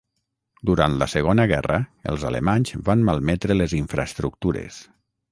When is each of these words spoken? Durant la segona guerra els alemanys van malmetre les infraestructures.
Durant 0.67 0.93
la 1.01 1.07
segona 1.13 1.43
guerra 1.51 1.75
els 2.13 2.25
alemanys 2.29 2.73
van 2.87 3.03
malmetre 3.09 3.57
les 3.59 3.77
infraestructures. 3.81 4.81